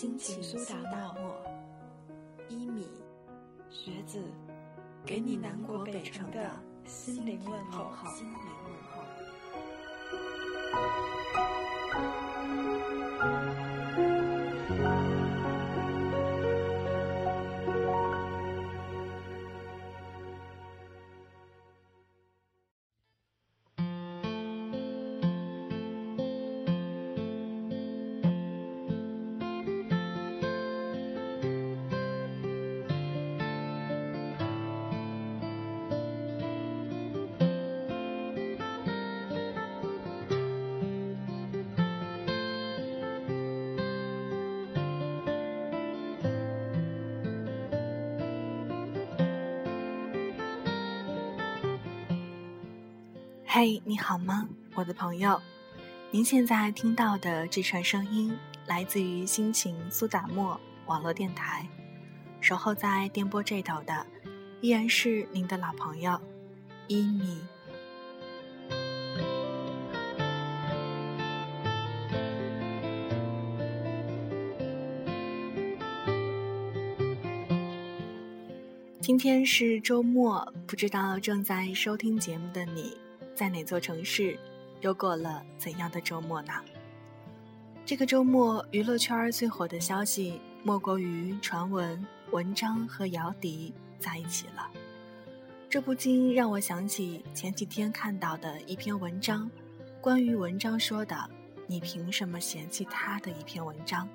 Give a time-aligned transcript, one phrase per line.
[0.00, 1.42] 心情苏打沫，
[2.48, 2.86] 一米，
[3.68, 4.22] 学子，
[5.04, 6.48] 给你南国北城的
[6.86, 7.90] 心灵问候。
[53.50, 55.40] 嘿，你好吗，我的朋友？
[56.10, 61.66] 您现在听到的这串声音来自于心情苏打沫网络电台，
[62.42, 64.06] 守候在电波这头的
[64.60, 66.20] 依然是您的老朋友
[66.88, 67.40] 一米。
[79.00, 82.94] 今天是周末，不知道正在收听节目的你。
[83.38, 84.36] 在哪座城市，
[84.80, 86.52] 又过了怎样的周末呢？
[87.86, 94.68] 这个周末，娱乐圈最火的消息莫过于传闻文章和姚笛在一起了。
[95.70, 99.48] 这不禁让我想起前几天看到的一篇文章，
[100.00, 101.30] 关于文章说的
[101.68, 104.08] “你凭什么嫌弃他”的一篇文章。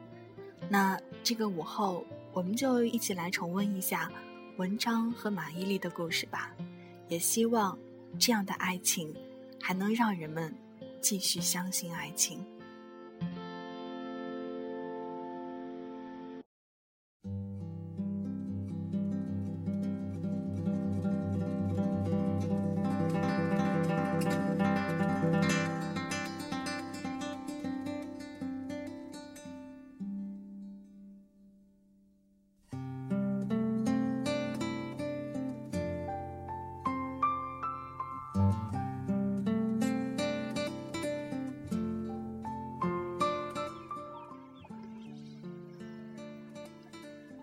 [0.68, 4.12] 那这个午后，我们就一起来重温一下
[4.58, 6.54] 文章和马伊琍的故事吧。
[7.08, 7.80] 也希望。
[8.20, 9.14] 这样的爱情，
[9.62, 10.54] 还能让人们
[11.02, 12.46] 继续相信爱情。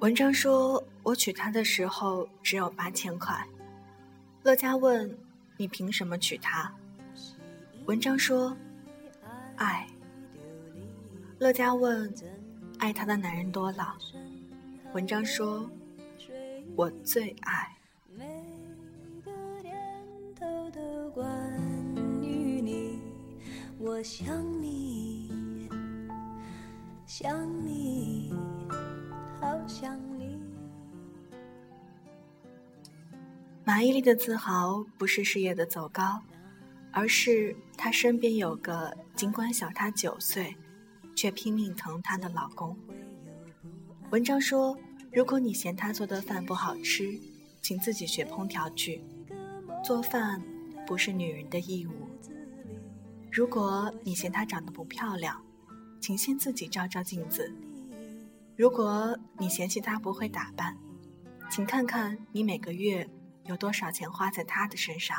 [0.01, 3.47] 文章说：“我娶她的时候只有八千块。”
[4.43, 5.15] 乐嘉问
[5.59, 6.73] ：“你凭什么娶她？”
[7.85, 8.57] 文章说
[9.57, 9.87] ：“爱。”
[11.39, 12.11] 乐嘉问
[12.81, 13.95] ：“爱她的男人多了？”
[14.95, 15.71] 文章说
[16.75, 17.77] ：“我最爱。”
[23.79, 25.29] 我想你，
[27.07, 28.00] 想你。
[29.81, 30.39] 想你。
[33.65, 36.21] 马伊琍的自豪不是事业的走高，
[36.93, 40.55] 而是她身边有个尽管小她九岁，
[41.17, 42.77] 却拼命疼她的老公。
[44.11, 44.77] 文章说
[45.11, 47.19] ：“如果你嫌她做的饭不好吃，
[47.63, 49.03] 请自己学烹调去。
[49.83, 50.43] 做饭
[50.87, 52.07] 不是女人的义务。
[53.33, 55.43] 如果你嫌她长得不漂亮，
[56.03, 57.51] 请先自己照照镜子。”
[58.61, 60.77] 如果你嫌弃他不会打扮，
[61.51, 63.09] 请看看你每个月
[63.45, 65.17] 有多少钱花在他的身上。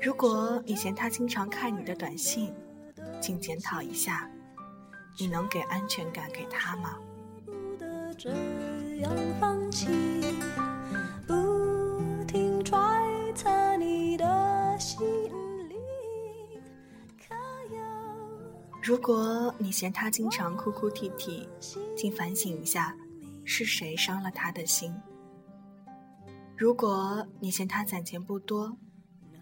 [0.00, 2.54] 如果你嫌他经常看你的短信，
[3.20, 4.26] 请检讨一下，
[5.18, 6.96] 你能给安全感给他吗？
[7.44, 8.30] 不得这
[9.02, 9.86] 样放弃。
[11.26, 11.34] 不
[18.86, 21.48] 如果你嫌他经常哭哭啼啼，
[21.96, 22.96] 请反省一下，
[23.44, 24.94] 是谁伤了他的心？
[26.56, 28.76] 如果你嫌他攒钱不多，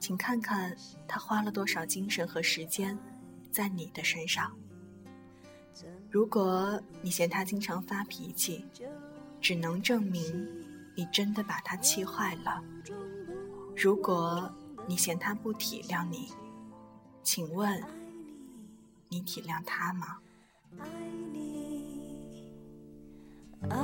[0.00, 0.74] 请看看
[1.06, 2.98] 他花了多少精神和时间
[3.52, 4.50] 在你的身上。
[6.10, 8.64] 如果你嫌他经常发脾气，
[9.42, 10.48] 只能证明
[10.96, 12.64] 你真的把他气坏了。
[13.76, 14.50] 如果
[14.86, 16.32] 你嫌他不体谅你，
[17.22, 17.84] 请问。
[19.14, 20.18] 你体谅他吗？
[20.76, 20.88] 爱
[21.32, 22.52] 你，
[23.70, 23.78] 爱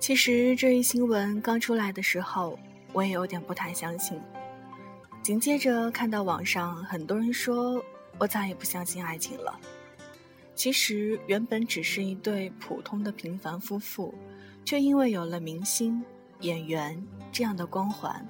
[0.00, 2.58] 其实这一新闻刚出来的时候，
[2.92, 4.20] 我也有点不太相信。
[5.22, 7.80] 紧接着看到网上很多人说，
[8.18, 9.56] 我再也不相信爱情了。
[10.56, 14.12] 其实原本只是一对普通的平凡夫妇，
[14.64, 16.02] 却因为有了明星、
[16.40, 17.00] 演员
[17.30, 18.26] 这样的光环，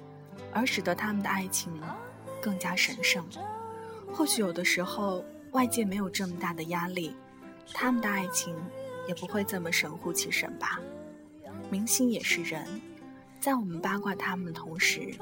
[0.51, 1.71] 而使得他们的爱情
[2.41, 3.25] 更加神圣。
[4.13, 7.15] 或许有的时候外界没有这么大的压力，
[7.73, 8.55] 他们的爱情
[9.07, 10.79] 也不会这么神乎其神吧。
[11.69, 12.65] 明星也是人，
[13.39, 15.15] 在我们八卦他们的同时，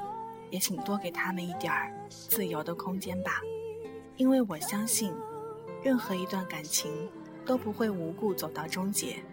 [0.50, 3.40] 也请多给他们一点儿自由的空间吧。
[4.18, 5.14] 因为我相信，
[5.84, 7.10] 任何一段感情
[7.46, 9.24] 都不会无故走到终结，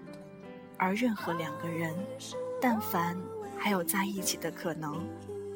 [0.81, 1.95] 而任何两个人，
[2.59, 3.15] 但凡
[3.59, 5.07] 还有在一起的可能，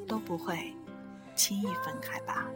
[0.06, 0.74] 都不会
[1.34, 2.46] 轻易分开吧。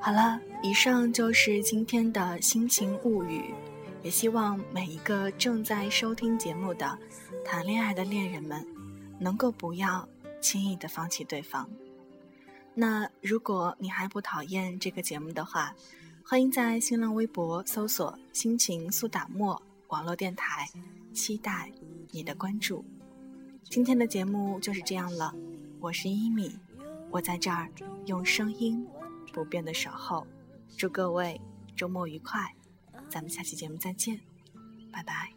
[0.00, 0.40] 好了。
[0.60, 3.54] 以上就是今天的心情物语，
[4.02, 6.98] 也希望每一个正在收听节目的
[7.44, 8.66] 谈恋爱的恋人们，
[9.20, 10.06] 能够不要
[10.40, 11.70] 轻易的放弃对方。
[12.80, 15.74] 那如果你还不讨厌这个节目的话，
[16.24, 20.64] 欢迎在新浪微博搜索“心情苏打沫网络电台”，
[21.12, 21.72] 期待
[22.12, 22.84] 你的关注。
[23.64, 25.34] 今天的节目就是这样了，
[25.80, 26.56] 我是一米，
[27.10, 27.68] 我在这儿
[28.06, 28.86] 用声音
[29.32, 30.24] 不变的守候。
[30.76, 31.40] 祝各位
[31.74, 32.54] 周末愉快，
[33.08, 34.20] 咱们下期节目再见，
[34.92, 35.32] 拜拜。